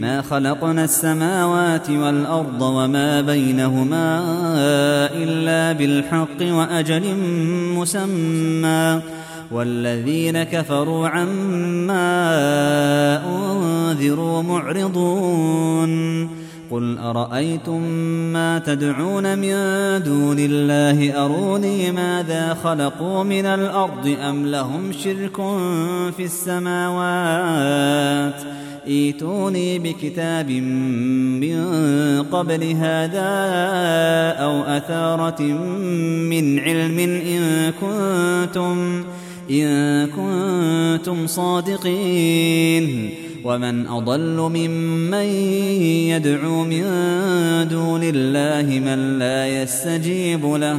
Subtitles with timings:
[0.00, 4.20] ما خلقنا السماوات والأرض وما بينهما
[5.14, 7.16] إلا بالحق وأجل
[7.76, 9.00] مسمى.
[9.50, 12.06] والذين كفروا عما
[13.26, 16.28] أنذروا معرضون.
[16.70, 17.82] قل أرأيتم
[18.32, 19.54] ما تدعون من
[20.02, 25.36] دون الله؟ أروني ماذا خلقوا من الأرض أم لهم شرك
[26.16, 28.34] في السماوات؟
[28.86, 31.56] ايتوني بكتاب من
[32.22, 33.30] قبل هذا
[34.38, 39.04] أو أثارة من علم إن كنتم
[39.50, 43.10] إن كنتم صادقين.
[43.44, 45.28] ومن أضل ممن
[46.10, 46.82] يدعو من
[47.68, 50.78] دون الله من لا يستجيب له.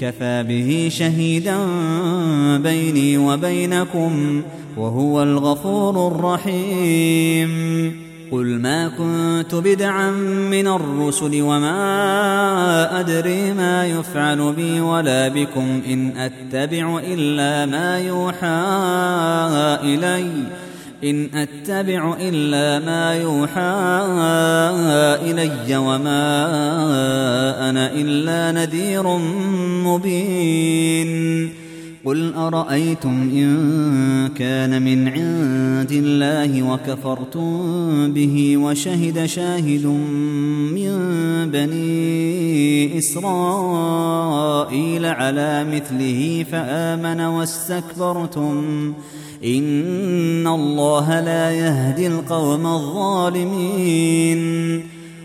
[0.00, 1.56] كفى به شهيدا
[2.56, 4.42] بيني وبينكم
[4.76, 7.48] وهو الغفور الرحيم.
[8.32, 10.10] قل ما كنت بدعا
[10.50, 18.46] من الرسل وما أدري ما يفعل بي ولا بكم إن أتبع إلا ما يوحى
[19.82, 20.32] إلي.
[21.04, 23.60] إن أتبع إلا ما يوحى
[25.30, 26.24] إلي وما
[27.70, 29.16] أنا إلا نذير
[29.86, 31.57] مبين.
[32.08, 39.86] قل ارايتم ان كان من عند الله وكفرتم به وشهد شاهد
[40.74, 40.90] من
[41.50, 44.26] بني اسرائيل
[45.06, 48.94] على مثله فامن واستكبرتم
[49.44, 54.38] ان الله لا يهدي القوم الظالمين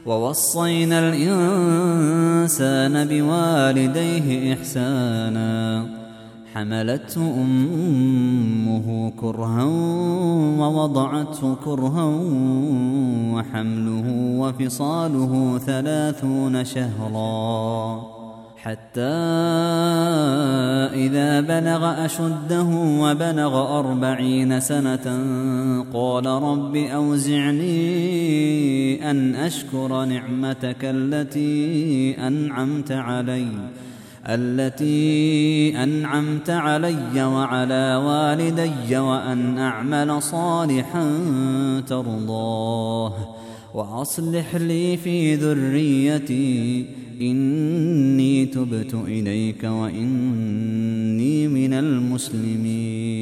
[0.06, 5.86] ووصينا الإنسان بوالديه إحسانا.
[6.54, 9.64] حملته أمه كرها
[10.60, 12.04] ووضعته كرها
[13.52, 14.08] وحمله
[14.40, 18.02] وفصاله ثلاثون شهرا.
[18.58, 19.02] حتى
[20.94, 22.70] إذا بلغ أشده
[23.04, 25.06] وبلغ أربعين سنة
[25.94, 27.72] قال رب أوزعني
[29.12, 33.48] أن أشكر نعمتك التي أنعمت علي.
[34.28, 41.10] التي أنعمت علي وعلى والدي وأن أعمل صالحا
[41.88, 43.14] ترضاه
[43.74, 46.86] وأصلح لي في ذريتي
[47.22, 53.22] إني تبت إليك وإني من المسلمين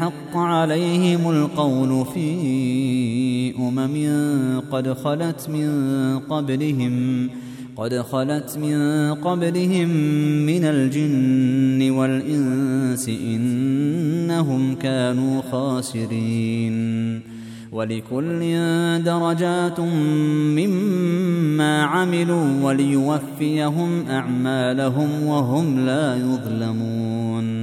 [0.00, 5.68] حق عليهم القول في أمم قد خلت من
[6.18, 7.28] قبلهم
[7.76, 8.78] قد خلت من
[9.14, 9.88] قبلهم
[10.46, 17.38] من الجن والإنس إنهم كانوا خاسرين.
[17.72, 18.40] ولكل
[19.04, 19.80] درجات
[20.60, 27.57] مما عملوا وليوفيهم أعمالهم وهم لا يظلمون.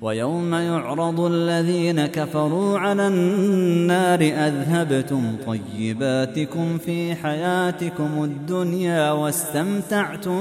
[0.00, 10.40] ويوم يعرض الذين كفروا على النار أذهبتم طيباتكم في حياتكم الدنيا واستمتعتم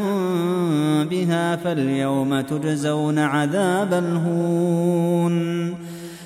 [1.04, 5.76] بها فاليوم تجزون عذاب الهون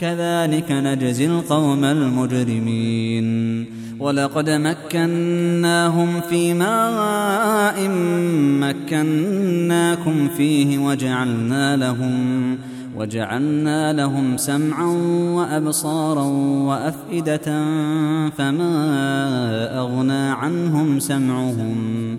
[0.00, 3.66] كذلك نجزي القوم المجرمين.
[4.00, 7.88] ولقد مكناهم في ماء
[8.60, 12.58] مكناكم فيه وجعلنا لهم
[12.96, 14.86] وجعلنا لهم سمعا
[15.34, 16.24] وأبصارا
[16.68, 17.64] وأفئدة
[18.30, 18.72] فما
[19.78, 22.18] أغنى عنهم سمعهم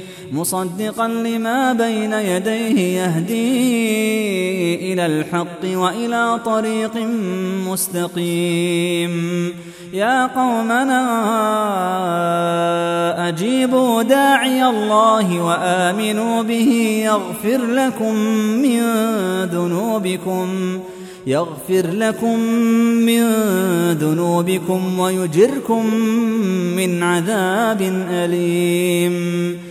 [0.31, 6.95] مصدقا لما بين يديه يهدي إلى الحق وإلى طريق
[7.67, 9.13] مستقيم.
[9.93, 11.01] يا قومنا
[13.27, 18.15] أجيبوا داعي الله وآمنوا به يغفر لكم
[18.63, 18.81] من
[19.45, 20.79] ذنوبكم
[21.27, 22.39] يغفر لكم
[23.05, 23.23] من
[23.91, 25.95] ذنوبكم ويجركم
[26.75, 29.70] من عذاب أليم.